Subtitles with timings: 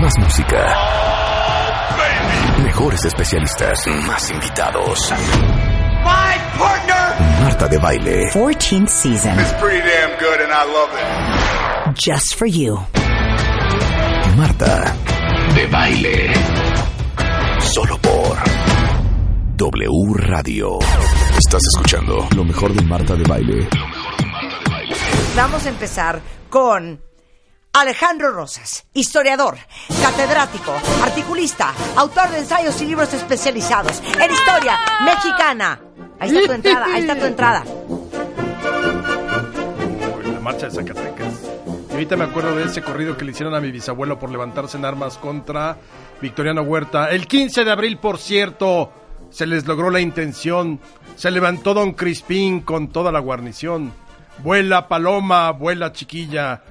[0.00, 0.76] Más música.
[2.62, 3.86] Mejores especialistas.
[4.06, 5.12] Más invitados.
[6.04, 8.30] My partner Marta de Baile.
[8.32, 9.38] 14th season.
[9.38, 11.94] is pretty damn good and I love it.
[11.96, 12.78] Just for you.
[14.36, 14.94] Marta
[15.54, 16.32] de Baile.
[17.60, 18.36] Solo por
[19.56, 20.78] W Radio.
[21.38, 23.68] Estás escuchando lo mejor de Marta de Baile.
[25.34, 27.00] Vamos a empezar con
[27.76, 29.58] Alejandro Rosas, historiador,
[30.00, 35.78] catedrático, articulista, autor de ensayos y libros especializados en historia mexicana.
[36.18, 37.64] Ahí está tu entrada, ahí está tu entrada.
[40.32, 41.50] la marcha de Zacatecas.
[41.90, 44.78] Y ahorita me acuerdo de ese corrido que le hicieron a mi bisabuelo por levantarse
[44.78, 45.76] en armas contra
[46.22, 47.10] Victoriano Huerta.
[47.10, 48.90] El 15 de abril, por cierto,
[49.28, 50.80] se les logró la intención.
[51.16, 53.92] Se levantó Don Crispín con toda la guarnición.
[54.38, 56.62] Vuela paloma, vuela chiquilla,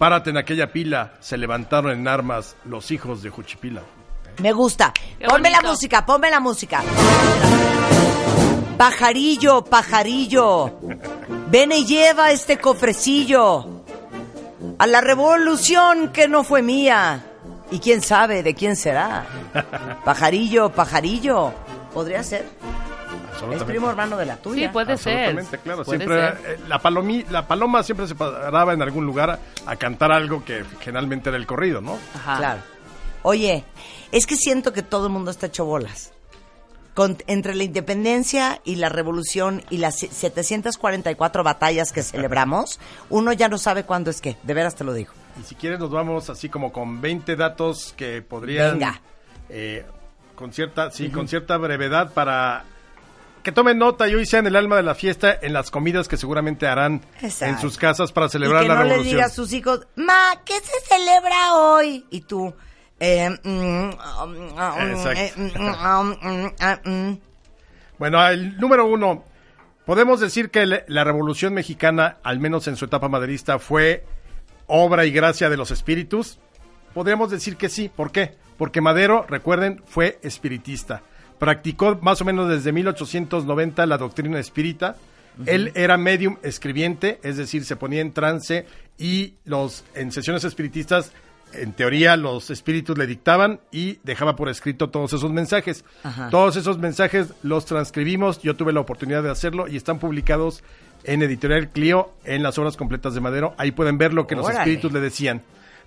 [0.00, 1.12] párate en aquella pila.
[1.20, 3.82] Se levantaron en armas los hijos de Juchipila.
[4.38, 4.94] Me gusta.
[5.28, 6.82] Ponme la música, ponme la música.
[8.78, 10.78] Pajarillo, pajarillo,
[11.50, 13.82] ven y lleva este cofrecillo
[14.78, 17.22] a la revolución que no fue mía.
[17.70, 19.26] Y quién sabe de quién será.
[20.04, 21.52] Pajarillo, pajarillo.
[21.92, 22.46] Podría ser.
[23.52, 24.66] Es primo hermano de la tuya.
[24.68, 25.34] Sí, puede ser.
[25.62, 25.84] Claro.
[25.84, 26.40] Puede Siempre, ser.
[26.46, 29.38] eh, la, palomi- la paloma siempre se paraba en algún lugar a,
[29.70, 31.98] a cantar algo que generalmente era el corrido, ¿no?
[32.14, 32.36] Ajá.
[32.38, 32.60] Claro.
[33.22, 33.64] Oye,
[34.12, 36.12] es que siento que todo el mundo está hecho bolas.
[36.94, 43.48] Con- entre la independencia y la revolución y las 744 batallas que celebramos, uno ya
[43.48, 44.36] no sabe cuándo es qué.
[44.42, 45.12] De veras te lo digo.
[45.40, 48.72] Y si quieres nos vamos así como con 20 datos que podrían...
[48.78, 49.00] Venga.
[49.48, 49.84] eh,
[50.34, 52.64] con cierta, sí, con cierta brevedad para
[53.42, 56.16] que tomen nota y hoy sean el alma de la fiesta en las comidas que
[56.16, 57.54] seguramente harán Exacto.
[57.54, 59.14] en sus casas para celebrar y que la no revolución.
[59.16, 62.04] diga a sus hijos, ma, ¿qué se celebra hoy?
[62.10, 62.54] Y tú,
[62.98, 63.90] eh, mm,
[65.50, 67.18] mm, mm.
[67.98, 69.24] Bueno, el número uno.
[69.84, 74.04] Podemos decir que le- la Revolución Mexicana, al menos en su etapa maderista, fue
[74.66, 76.38] obra y gracia de los espíritus.
[76.94, 77.88] Podríamos decir que sí.
[77.88, 78.36] ¿Por qué?
[78.56, 81.02] Porque Madero, recuerden, fue espiritista.
[81.40, 84.96] Practicó más o menos desde 1890 la doctrina espírita.
[85.46, 88.66] Él era medium escribiente, es decir, se ponía en trance
[88.98, 91.12] y los en sesiones espiritistas,
[91.54, 95.84] en teoría, los espíritus le dictaban y dejaba por escrito todos esos mensajes.
[96.30, 100.62] Todos esos mensajes los transcribimos, yo tuve la oportunidad de hacerlo y están publicados
[101.04, 103.54] en Editorial Clio en las obras completas de Madero.
[103.56, 105.42] Ahí pueden ver lo que los espíritus le decían.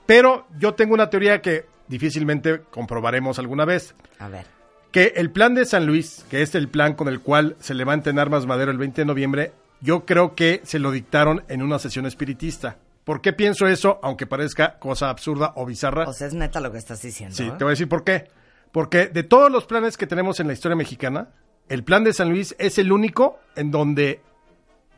[0.07, 4.52] Pero yo tengo una teoría que difícilmente comprobaremos alguna vez A ver.
[4.93, 8.11] Que el plan de San Luis, que es el plan con el cual se levanta
[8.11, 11.79] en armas Madero el 20 de noviembre, yo creo que se lo dictaron en una
[11.79, 12.77] sesión espiritista.
[13.03, 13.99] ¿Por qué pienso eso?
[14.03, 16.07] Aunque parezca cosa absurda o bizarra.
[16.07, 17.35] O sea, es neta lo que estás diciendo.
[17.35, 17.53] sí, ¿eh?
[17.57, 18.29] te voy a decir por qué.
[18.71, 21.29] Porque de todos los planes que tenemos en la historia mexicana,
[21.69, 24.21] el plan de San Luis es el único en donde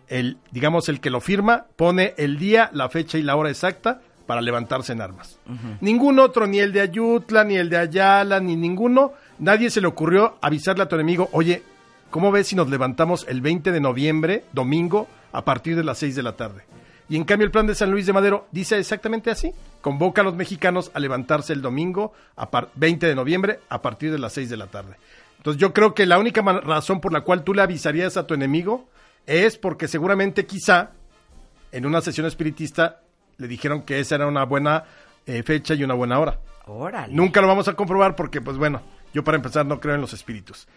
[0.09, 4.01] el, digamos, el que lo firma pone el día, la fecha y la hora exacta
[4.25, 5.39] para levantarse en armas.
[5.81, 9.88] Ningún otro, ni el de Ayutla, ni el de Ayala, ni ninguno, nadie se le
[9.88, 11.64] ocurrió avisarle a tu enemigo, oye,
[12.10, 16.16] ¿cómo ves si nos levantamos el 20 de noviembre, domingo, a partir de las 6
[16.16, 16.64] de la tarde?
[17.08, 19.54] Y en cambio el plan de San Luis de Madero dice exactamente así.
[19.82, 24.12] Convoca a los mexicanos a levantarse el domingo a par- 20 de noviembre a partir
[24.12, 24.96] de las 6 de la tarde.
[25.38, 28.34] Entonces yo creo que la única razón por la cual tú le avisarías a tu
[28.34, 28.88] enemigo
[29.28, 30.94] es porque seguramente quizá
[31.72, 33.02] en una sesión espiritista
[33.38, 34.86] le dijeron que esa era una buena
[35.28, 36.40] eh, fecha y una buena hora.
[36.66, 37.14] Órale.
[37.14, 38.82] Nunca lo vamos a comprobar porque, pues bueno,
[39.15, 40.67] yo para empezar no creo en los espíritus.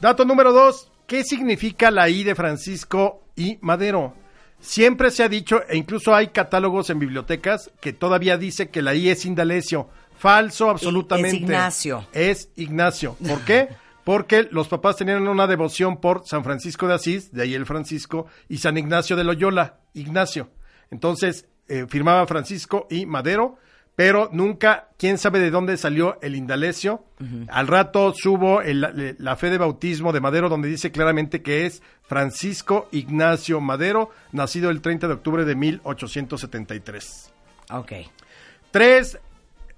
[0.00, 4.14] Dato número dos, ¿qué significa la I de Francisco y Madero?
[4.60, 8.94] Siempre se ha dicho, e incluso hay catálogos en bibliotecas, que todavía dice que la
[8.94, 9.90] I es Indalecio.
[10.16, 11.36] Falso, absolutamente.
[11.36, 12.06] es Ignacio.
[12.14, 13.14] Es Ignacio.
[13.28, 13.68] ¿Por qué?
[14.04, 18.26] Porque los papás tenían una devoción por San Francisco de Asís, de ahí el Francisco,
[18.48, 20.48] y San Ignacio de Loyola, Ignacio.
[20.90, 23.58] Entonces, eh, firmaba Francisco y Madero,
[23.94, 27.04] pero nunca, quién sabe de dónde salió el Indalecio.
[27.48, 31.82] Al rato subo el- la fe de bautismo de Madero, donde dice claramente que es
[32.02, 37.32] Francisco Ignacio Madero, nacido el 30 de octubre de 1873.
[37.70, 37.92] Ok.
[38.70, 39.18] Tres,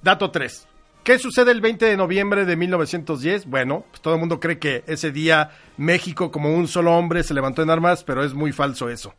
[0.02, 0.66] dato tres.
[1.02, 3.44] ¿Qué sucede el 20 de noviembre de 1910?
[3.46, 7.34] Bueno, pues todo el mundo cree que ese día México como un solo hombre se
[7.34, 9.14] levantó en armas, pero es muy falso eso.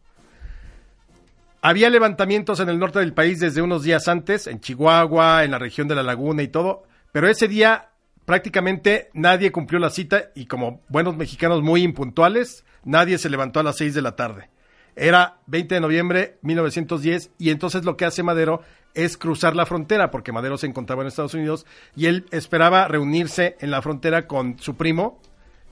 [1.67, 5.57] Había levantamientos en el norte del país desde unos días antes, en Chihuahua, en la
[5.57, 7.89] región de la Laguna y todo, pero ese día
[8.23, 13.63] prácticamente nadie cumplió la cita y como buenos mexicanos muy impuntuales, nadie se levantó a
[13.63, 14.51] las 6 de la tarde.
[14.95, 18.61] Era 20 de noviembre 1910 y entonces lo que hace Madero
[18.93, 21.65] es cruzar la frontera porque Madero se encontraba en Estados Unidos
[21.95, 25.19] y él esperaba reunirse en la frontera con su primo,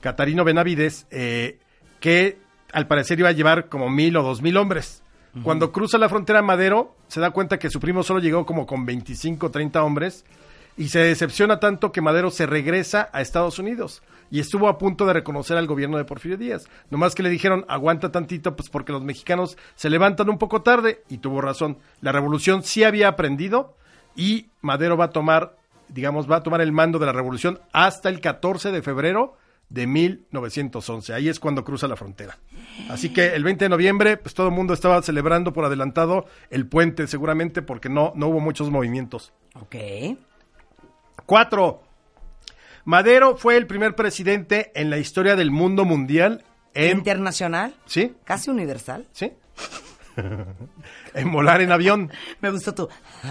[0.00, 1.60] Catarino Benavides, eh,
[2.00, 2.38] que
[2.72, 5.03] al parecer iba a llevar como mil o dos mil hombres.
[5.42, 8.86] Cuando cruza la frontera Madero, se da cuenta que su primo solo llegó como con
[8.86, 10.24] 25 o 30 hombres
[10.76, 15.06] y se decepciona tanto que Madero se regresa a Estados Unidos y estuvo a punto
[15.06, 16.68] de reconocer al gobierno de Porfirio Díaz.
[16.90, 21.02] Nomás que le dijeron, aguanta tantito, pues porque los mexicanos se levantan un poco tarde
[21.08, 21.78] y tuvo razón.
[22.00, 23.76] La revolución sí había aprendido
[24.16, 25.56] y Madero va a tomar,
[25.88, 29.36] digamos, va a tomar el mando de la revolución hasta el 14 de febrero
[29.68, 31.14] de 1911.
[31.14, 32.38] Ahí es cuando cruza la frontera.
[32.88, 36.66] Así que el 20 de noviembre, pues todo el mundo estaba celebrando por adelantado el
[36.66, 39.32] puente, seguramente porque no, no hubo muchos movimientos.
[39.54, 39.76] Ok.
[41.26, 41.82] Cuatro.
[42.84, 46.44] Madero fue el primer presidente en la historia del mundo mundial
[46.74, 46.98] en...
[46.98, 47.74] Internacional.
[47.86, 48.14] ¿Sí?
[48.24, 49.06] Casi universal.
[49.12, 49.32] ¿Sí?
[51.14, 52.12] en volar en avión.
[52.40, 52.88] Me gustó tú.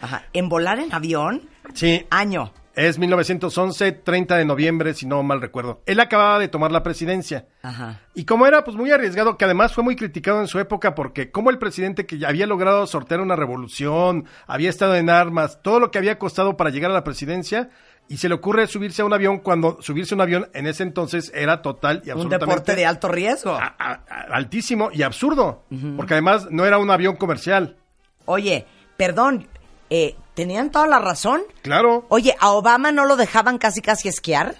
[0.00, 0.26] Ajá.
[0.32, 1.48] En volar en avión.
[1.74, 2.06] Sí.
[2.10, 2.52] Año.
[2.76, 5.82] Es 1911, 30 de noviembre, si no mal recuerdo.
[5.86, 7.46] Él acababa de tomar la presidencia.
[7.62, 8.00] Ajá.
[8.14, 11.30] Y como era pues muy arriesgado, que además fue muy criticado en su época porque
[11.30, 15.80] como el presidente que ya había logrado sortear una revolución, había estado en armas, todo
[15.80, 17.70] lo que había costado para llegar a la presidencia,
[18.08, 20.82] y se le ocurre subirse a un avión cuando subirse a un avión en ese
[20.84, 23.52] entonces era total y Un absolutamente deporte de alto riesgo.
[23.52, 25.64] a- a- a- altísimo y absurdo,
[25.96, 27.78] porque además no era un avión comercial.
[28.26, 28.66] Oye,
[28.98, 29.48] perdón,
[29.90, 31.42] eh, ¿tenían toda la razón?
[31.62, 32.06] Claro.
[32.10, 34.54] Oye, ¿a Obama no lo dejaban casi casi esquiar?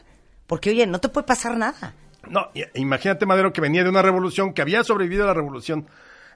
[0.48, 1.94] Porque, oye, no te puede pasar nada.
[2.28, 5.86] No, i- imagínate Madero que venía de una revolución, que había sobrevivido a la revolución.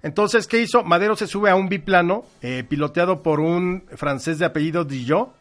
[0.02, 0.84] Entonces, ¿qué hizo?
[0.84, 5.32] Madero se sube a un biplano eh, piloteado por un francés de apellido Dillot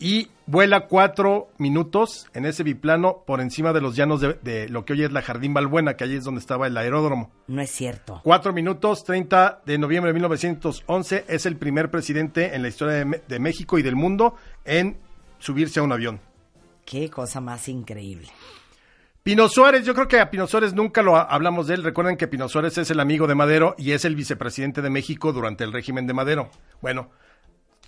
[0.00, 4.84] y vuela cuatro minutos en ese biplano por encima de los llanos de, de lo
[4.84, 7.30] que hoy es la Jardín Balbuena, que allí es donde estaba el aeródromo.
[7.48, 8.20] No es cierto.
[8.22, 13.22] Cuatro minutos, 30 de noviembre de 1911, es el primer presidente en la historia de,
[13.26, 14.96] de México y del mundo en
[15.38, 16.20] subirse a un avión.
[16.84, 18.28] Qué cosa más increíble.
[19.22, 21.84] Pino Suárez, yo creo que a Pino Suárez nunca lo ha- hablamos de él.
[21.84, 25.32] Recuerden que Pino Suárez es el amigo de Madero y es el vicepresidente de México
[25.34, 26.48] durante el régimen de Madero.
[26.80, 27.10] Bueno,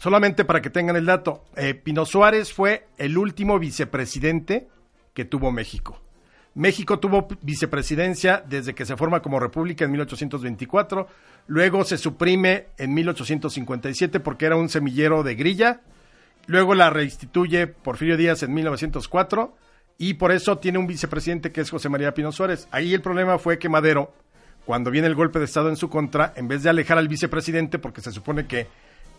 [0.01, 4.67] solamente para que tengan el dato, eh, Pino Suárez fue el último vicepresidente
[5.13, 6.01] que tuvo México.
[6.55, 11.07] México tuvo vicepresidencia desde que se forma como república en 1824,
[11.49, 15.83] luego se suprime en 1857 porque era un semillero de grilla,
[16.47, 19.55] luego la reinstituye Porfirio Díaz en 1904
[19.99, 22.69] y por eso tiene un vicepresidente que es José María Pino Suárez.
[22.71, 24.15] Ahí el problema fue que Madero,
[24.65, 27.79] cuando viene el golpe de Estado en su contra, en vez de alejar al vicepresidente,
[27.79, 28.67] porque se supone que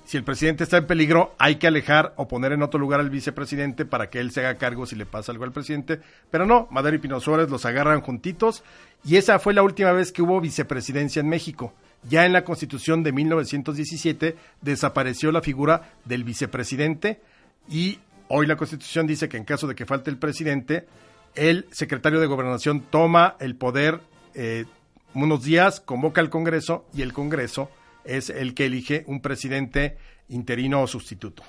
[0.05, 3.10] si el presidente está en peligro, hay que alejar o poner en otro lugar al
[3.10, 6.00] vicepresidente para que él se haga cargo si le pasa algo al presidente.
[6.29, 8.63] Pero no, Madero y Pino Suárez los agarran juntitos
[9.03, 11.74] y esa fue la última vez que hubo vicepresidencia en México.
[12.10, 17.22] Ya en la Constitución de 1917 desapareció la figura del vicepresidente
[17.70, 20.88] y hoy la Constitución dice que en caso de que falte el presidente,
[21.36, 24.01] el secretario de Gobernación toma el poder
[24.34, 24.65] eh,
[25.13, 27.70] unos días, convoca al Congreso y el Congreso
[28.05, 29.98] es el que elige un presidente
[30.29, 31.43] interino o sustituto.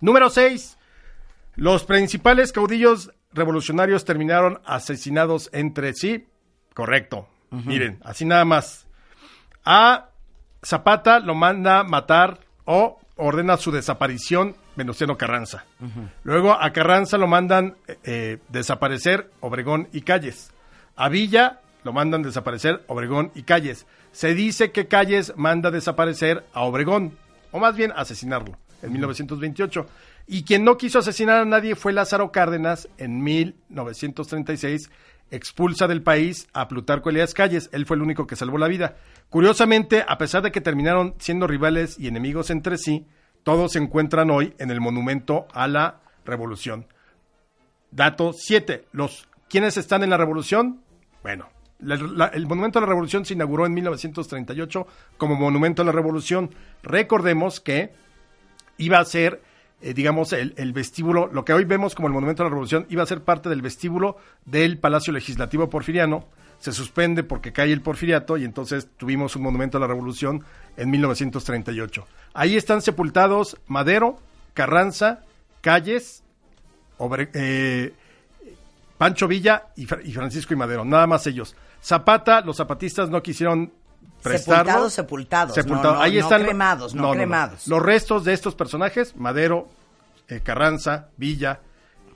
[0.00, 0.78] Número 6.
[1.56, 6.26] Los principales caudillos revolucionarios terminaron asesinados entre sí.
[6.74, 7.28] Correcto.
[7.50, 8.86] Miren, así nada más.
[9.64, 10.10] A
[10.64, 15.64] Zapata lo manda matar o ordena su desaparición Venustiano Carranza.
[16.22, 20.52] Luego a Carranza lo mandan eh, eh, desaparecer Obregón y Calles.
[20.96, 23.86] A Villa lo mandan desaparecer Obregón y Calles.
[24.12, 27.16] Se dice que Calles manda desaparecer a Obregón.
[27.52, 29.86] o más bien asesinarlo, en 1928.
[30.28, 34.88] Y quien no quiso asesinar a nadie fue Lázaro Cárdenas en 1936,
[35.32, 37.68] expulsa del país a Plutarco Elías Calles.
[37.72, 38.96] Él fue el único que salvó la vida.
[39.28, 43.06] Curiosamente, a pesar de que terminaron siendo rivales y enemigos entre sí,
[43.42, 46.86] todos se encuentran hoy en el monumento a la revolución.
[47.90, 48.84] Dato 7.
[48.92, 50.80] Los ¿Quiénes están en la revolución?
[51.24, 51.48] Bueno,
[51.82, 56.50] el Monumento a la Revolución se inauguró en 1938 como Monumento a la Revolución.
[56.82, 57.92] Recordemos que
[58.78, 59.42] iba a ser,
[59.80, 63.02] eh, digamos, el, vestíbulo, lo que hoy vemos como el Monumento a la Revolución, iba
[63.02, 66.26] a ser parte del vestíbulo del Palacio Legislativo Porfiriano.
[66.58, 70.44] Se suspende porque cae el porfiriato y entonces tuvimos un Monumento a la Revolución
[70.76, 72.06] en 1938.
[72.34, 74.18] Ahí están sepultados Madero,
[74.52, 75.20] Carranza,
[75.62, 76.22] Calles,
[77.32, 77.94] eh,
[78.98, 81.56] Pancho Villa y Francisco y Madero, nada más ellos.
[81.82, 83.72] Zapata, los zapatistas no quisieron
[84.22, 84.64] prestarlo.
[84.64, 85.92] Sepultados, sepultados, Sepultados.
[85.92, 87.66] no, no, Ahí no están cremados, no cremados.
[87.66, 89.68] Los restos de estos personajes, Madero,
[90.28, 91.60] eh, Carranza, Villa,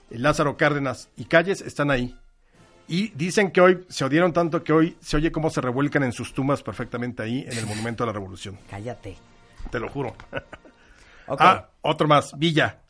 [0.09, 2.15] eh, Lázaro Cárdenas y Calles, están ahí.
[2.87, 6.11] Y dicen que hoy se odiaron tanto que hoy se oye cómo se revuelcan en
[6.11, 8.59] sus tumbas perfectamente ahí en el Monumento a la Revolución.
[8.69, 9.17] Cállate.
[9.71, 10.15] Te lo juro.
[11.27, 12.81] Ah, otro más, Villa.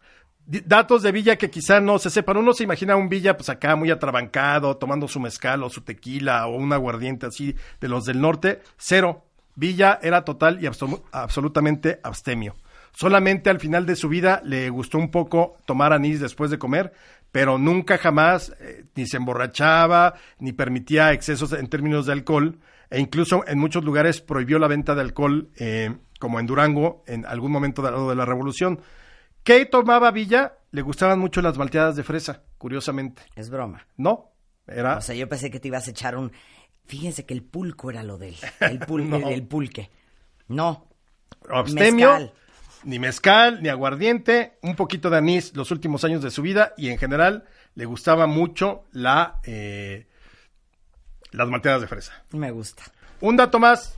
[0.48, 2.38] Datos de Villa que quizá no se sepan.
[2.38, 6.46] Uno se imagina un Villa, pues acá muy atrabancado, tomando su mezcal o su tequila
[6.48, 8.62] o un aguardiente así de los del norte.
[8.78, 9.24] Cero.
[9.56, 12.56] Villa era total y absolu- absolutamente abstemio.
[12.92, 16.94] Solamente al final de su vida le gustó un poco tomar anís después de comer,
[17.32, 22.60] pero nunca jamás eh, ni se emborrachaba, ni permitía excesos en términos de alcohol,
[22.90, 27.26] e incluso en muchos lugares prohibió la venta de alcohol, eh, como en Durango, en
[27.26, 28.80] algún momento de la revolución.
[29.46, 30.58] ¿Qué tomaba Villa?
[30.72, 33.22] Le gustaban mucho las malteadas de fresa, curiosamente.
[33.36, 33.88] Es broma.
[33.96, 34.32] No,
[34.68, 34.98] era...
[34.98, 36.34] O sea, yo pensé que te ibas a echar un...
[36.86, 38.36] Fíjense que el pulco era lo de él.
[38.60, 39.16] El, pul- No.
[39.30, 39.90] el, el pulque.
[40.50, 40.88] No.
[41.50, 42.34] abstemio, Mezcal.
[42.84, 46.90] ni mezcal, ni aguardiente, un poquito de anís los últimos años de su vida y
[46.90, 50.08] en general le gustaba mucho la eh,
[51.32, 52.24] las malteadas de fresa.
[52.32, 52.84] Me gusta.
[53.22, 53.98] Un dato más.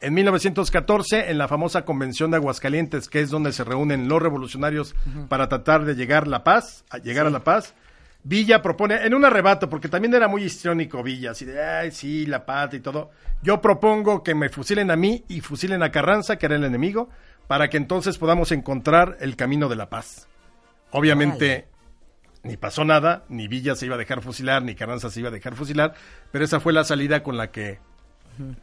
[0.00, 4.94] En 1914, en la famosa Convención de Aguascalientes, que es donde se reúnen los revolucionarios
[5.28, 7.74] para tratar de llegar la paz, a llegar a la paz,
[8.28, 12.26] Villa propone, en un arrebato, porque también era muy histriónico Villa, así de, ay, sí,
[12.26, 13.10] la paz y todo.
[13.40, 17.08] Yo propongo que me fusilen a mí y fusilen a Carranza, que era el enemigo,
[17.46, 20.26] para que entonces podamos encontrar el camino de la paz.
[20.90, 21.68] Obviamente,
[22.42, 25.32] ni pasó nada, ni Villa se iba a dejar fusilar, ni Carranza se iba a
[25.32, 25.94] dejar fusilar,
[26.32, 27.78] pero esa fue la salida con la que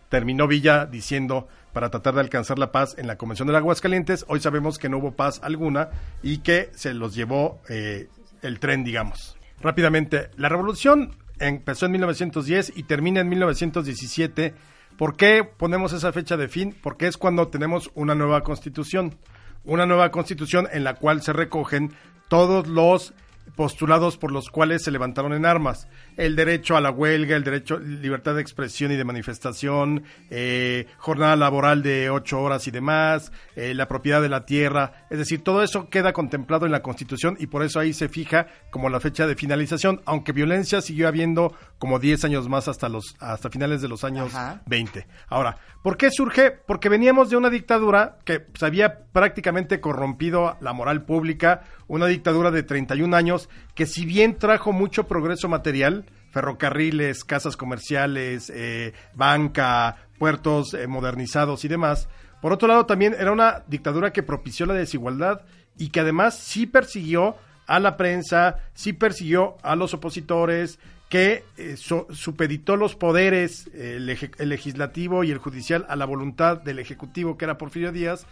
[0.10, 4.26] terminó Villa diciendo para tratar de alcanzar la paz en la Convención de Aguascalientes.
[4.28, 5.90] Hoy sabemos que no hubo paz alguna
[6.22, 8.08] y que se los llevó eh,
[8.42, 9.38] el tren, digamos.
[9.62, 14.54] Rápidamente, la revolución empezó en 1910 y termina en 1917.
[14.98, 16.76] ¿Por qué ponemos esa fecha de fin?
[16.82, 19.16] Porque es cuando tenemos una nueva constitución.
[19.64, 21.94] Una nueva constitución en la cual se recogen
[22.28, 23.14] todos los
[23.56, 25.88] postulados por los cuales se levantaron en armas.
[26.18, 31.36] El derecho a la huelga, el derecho, libertad de expresión y de manifestación, eh, jornada
[31.36, 35.06] laboral de ocho horas y demás, eh, la propiedad de la tierra.
[35.10, 38.48] Es decir, todo eso queda contemplado en la Constitución y por eso ahí se fija
[38.72, 43.16] como la fecha de finalización, aunque violencia siguió habiendo como 10 años más hasta, los,
[43.20, 44.62] hasta finales de los años Ajá.
[44.66, 45.06] 20.
[45.28, 46.50] Ahora, ¿por qué surge?
[46.52, 52.50] Porque veníamos de una dictadura que pues, había prácticamente corrompido la moral pública, una dictadura
[52.50, 59.98] de 31 años que si bien trajo mucho progreso material, ferrocarriles, casas comerciales, eh, banca,
[60.18, 62.10] puertos eh, modernizados y demás,
[62.42, 65.42] por otro lado también era una dictadura que propició la desigualdad
[65.78, 67.36] y que además sí persiguió
[67.68, 70.80] a la prensa, sí persiguió a los opositores,
[71.10, 73.98] que eh, supeditó los poderes, eh,
[74.38, 78.26] el legislativo y el judicial, a la voluntad del ejecutivo, que era Porfirio Díaz,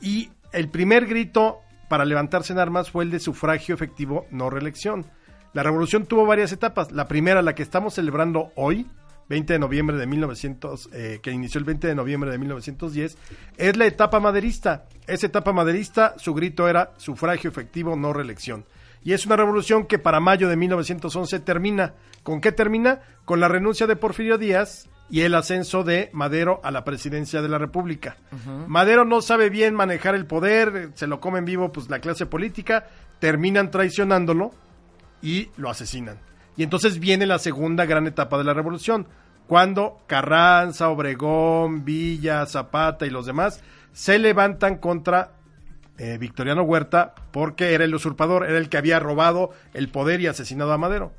[0.00, 5.06] y el primer grito para levantarse en armas fue el de sufragio efectivo, no reelección.
[5.52, 6.90] La revolución tuvo varias etapas.
[6.90, 8.88] La primera, la que estamos celebrando hoy,
[9.28, 13.16] 20 de noviembre de 1900, eh, que inició el 20 de noviembre de 1910,
[13.56, 14.86] es la etapa maderista.
[15.06, 18.64] Esa etapa maderista, su grito era sufragio efectivo, no reelección.
[19.04, 21.94] Y es una revolución que para mayo de 1911 termina.
[22.22, 23.00] ¿Con qué termina?
[23.26, 27.48] Con la renuncia de Porfirio Díaz y el ascenso de Madero a la presidencia de
[27.48, 28.16] la República.
[28.66, 32.24] Madero no sabe bien manejar el poder, se lo come en vivo pues la clase
[32.24, 34.52] política, terminan traicionándolo
[35.22, 36.18] y lo asesinan.
[36.56, 39.06] Y entonces viene la segunda gran etapa de la revolución,
[39.46, 45.32] cuando Carranza, Obregón, Villa, Zapata y los demás se levantan contra
[45.98, 50.26] eh, Victoriano Huerta porque era el usurpador, era el que había robado el poder y
[50.26, 51.12] asesinado a Madero.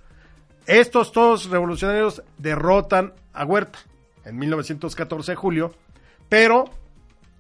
[0.68, 3.80] Estos todos revolucionarios derrotan a Huerta
[4.26, 5.76] en 1914 de julio,
[6.28, 6.66] pero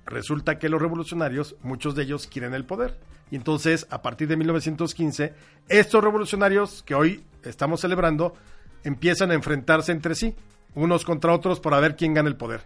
[0.06, 2.98] resulta que los revolucionarios, muchos de ellos quieren el poder.
[3.32, 5.34] Y entonces, a partir de 1915,
[5.68, 8.36] estos revolucionarios que hoy estamos celebrando
[8.84, 10.36] empiezan a enfrentarse entre sí,
[10.75, 12.62] unos contra otros, para ver quién gana el poder.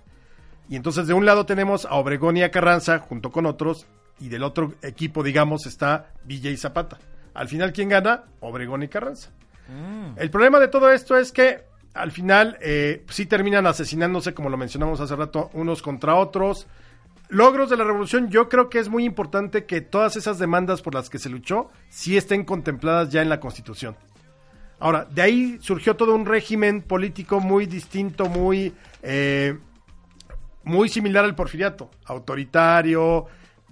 [0.67, 3.87] Y entonces, de un lado tenemos a Obregón y a Carranza, junto con otros,
[4.19, 6.97] y del otro equipo, digamos, está Villa y Zapata.
[7.33, 8.23] Al final, ¿quién gana?
[8.39, 9.31] Obregón y Carranza.
[10.15, 14.57] El problema de todo esto es que al final eh, sí terminan asesinándose, como lo
[14.57, 16.67] mencionamos hace rato, unos contra otros.
[17.29, 20.95] Logros de la revolución, yo creo que es muy importante que todas esas demandas por
[20.95, 23.95] las que se luchó sí estén contempladas ya en la Constitución.
[24.79, 28.73] Ahora, de ahí surgió todo un régimen político muy distinto, muy,
[29.03, 29.57] eh,
[30.63, 33.27] muy similar al porfiriato, autoritario,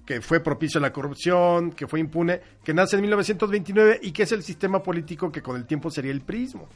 [0.08, 4.24] que fue propicio a la corrupción, que fue impune, que nace en 1929 y que
[4.24, 6.70] es el sistema político que con el tiempo sería el prismo.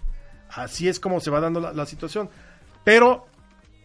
[0.50, 2.29] Así es como se va dando la, situación.
[2.83, 3.25] Pero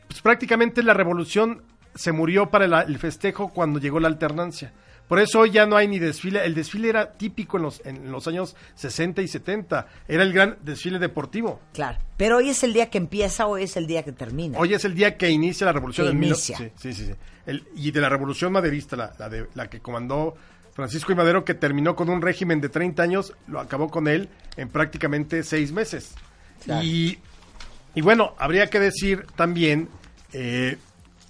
[0.09, 1.63] pues, prácticamente la revolución
[1.95, 4.73] se murió para el festejo cuando llegó la alternancia.
[5.09, 6.45] Por eso hoy ya no hay ni desfile.
[6.45, 9.87] El desfile era típico en los, en los años 60 y 70.
[10.09, 11.61] Era el gran desfile deportivo.
[11.73, 11.99] Claro.
[12.17, 14.59] Pero hoy es el día que empieza o es el día que termina.
[14.59, 16.09] Hoy es el día que inicia la revolución.
[16.09, 16.59] Que mil- inicia.
[16.59, 17.07] sí, sí, sí.
[17.07, 17.13] sí.
[17.47, 20.35] El- y de la revolución maderista, la, la, de, la que comandó
[20.75, 24.29] Francisco y Madero, que terminó con un régimen de 30 años, lo acabó con él
[24.57, 26.15] en prácticamente seis meses.
[26.65, 26.85] Claro.
[26.85, 27.19] Y,
[27.95, 29.89] y bueno, habría que decir también
[30.33, 30.77] eh,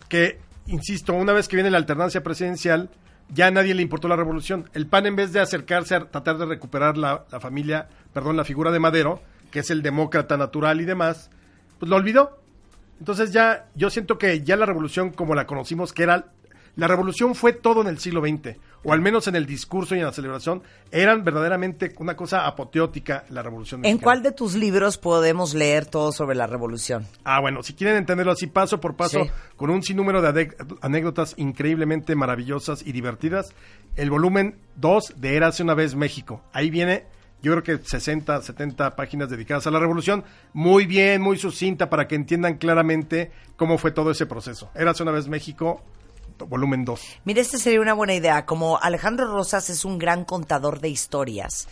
[0.08, 2.88] que, insisto, una vez que viene la alternancia presidencial,
[3.28, 4.68] ya a nadie le importó la revolución.
[4.72, 8.44] El PAN, en vez de acercarse a tratar de recuperar la, la familia, perdón, la
[8.44, 11.30] figura de Madero, que es el demócrata natural y demás,
[11.78, 12.38] pues lo olvidó.
[12.98, 16.32] Entonces ya, yo siento que ya la revolución como la conocimos, que era,
[16.76, 19.98] la revolución fue todo en el siglo XX, o al menos en el discurso y
[19.98, 23.84] en la celebración, eran verdaderamente una cosa apoteótica la revolución.
[23.84, 27.06] ¿En cuál de tus libros podemos leer todo sobre la revolución?
[27.24, 29.30] Ah, bueno, si quieren entenderlo así paso por paso, Sí.
[29.56, 33.54] con un sinnúmero de anécdotas increíblemente maravillosas y divertidas,
[33.96, 36.42] el volumen 2 de Érase una vez México.
[36.52, 37.06] Ahí viene,
[37.42, 42.06] yo creo que 60, 70 páginas dedicadas a la revolución, muy bien, muy sucinta para
[42.06, 44.70] que entiendan claramente cómo fue todo ese proceso.
[44.74, 45.82] Érase una vez México,
[46.38, 47.00] volumen 2.
[47.24, 48.44] Mira, esta sería una buena idea.
[48.46, 51.68] Como Alejandro Rosas es un gran contador de historias,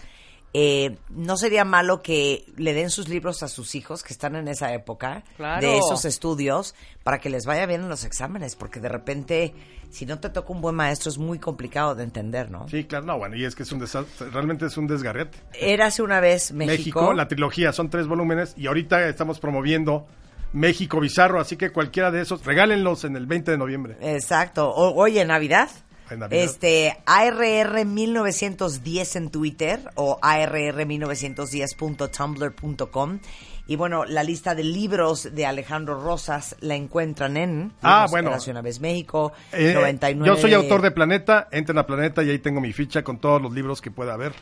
[0.57, 4.47] eh, no sería malo que le den sus libros a sus hijos que están en
[4.47, 5.67] esa época Claro.
[5.67, 9.53] de esos estudios para que les vaya bien en los exámenes, porque de repente,
[9.91, 12.69] si no te toca un buen maestro, es muy complicado de entender, ¿no?
[12.69, 15.37] Sí, claro, no, bueno, y es que es un desastre, realmente es un desgarrete.
[15.55, 17.01] Érase una vez México.
[17.01, 20.07] México, la trilogía, son tres volúmenes y ahorita estamos promoviendo
[20.55, 23.97] México Bizarro, así que cualquiera de esos, regálenlos en el 20 de noviembre.
[24.01, 24.71] Exacto.
[24.71, 25.69] O- oye, Navidad.
[26.11, 26.45] En Navidad.
[26.45, 33.19] Este, ARR 1910 en Twitter o ARR1910.tumblr.com.
[33.67, 38.31] Y bueno, la lista de libros de Alejandro Rosas la encuentran en Ah, bueno.
[38.49, 40.27] Una vez México, Eh, 99.
[40.27, 43.41] Yo soy autor de Planeta, entren a Planeta y ahí tengo mi ficha con todos
[43.41, 44.33] los libros que pueda haber.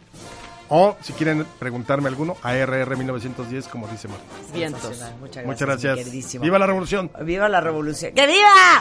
[0.74, 4.24] O si quieren preguntarme alguno, ARR 1910, como dice Marta.
[4.54, 4.82] Vientos.
[4.82, 5.46] Muchas gracias.
[5.46, 5.98] Muchas gracias.
[5.98, 6.44] queridísimo.
[6.44, 7.10] ¡Viva la revolución!
[7.20, 8.14] ¡Viva la revolución!
[8.14, 8.80] ¡Que viva!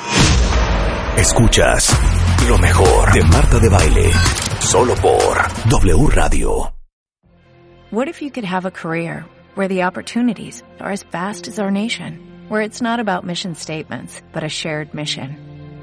[1.17, 1.93] Escuchas
[2.47, 4.10] lo mejor de Marta de Baile.
[4.60, 5.38] Solo por
[5.69, 6.73] W Radio.
[7.91, 9.25] What if you could have a career
[9.56, 14.21] where the opportunities are as vast as our nation, where it's not about mission statements,
[14.32, 15.50] but a shared mission?